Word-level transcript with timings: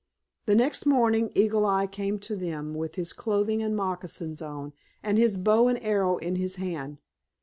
The 0.47 0.55
next 0.55 0.87
morning 0.87 1.31
Eagle 1.35 1.63
Eye 1.63 1.85
came 1.85 2.17
to 2.21 2.35
them 2.35 2.73
with 2.73 2.95
his 2.95 3.13
clothing 3.13 3.61
and 3.61 3.75
moccasins 3.75 4.41
on 4.41 4.73
and 5.03 5.15
his 5.19 5.37
bow 5.37 5.67
and 5.67 5.77
arrow 5.83 6.17
in 6.17 6.37
his 6.37 6.55
hand. 6.55 6.97